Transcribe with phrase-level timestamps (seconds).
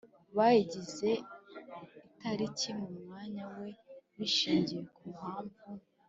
[0.37, 1.09] bayigize
[2.29, 3.67] atakiri mu mwanya we
[4.17, 5.57] bishingiye ku mpamvu